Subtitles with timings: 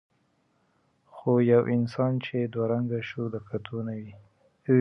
[1.13, 4.13] خو یو انسان چې دوه رنګه شو د کتو نه وي.